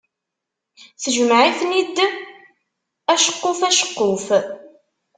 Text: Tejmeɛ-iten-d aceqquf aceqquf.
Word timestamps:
Tejmeɛ-iten-d 1.01 1.97
aceqquf 3.13 3.59
aceqquf. 3.67 4.25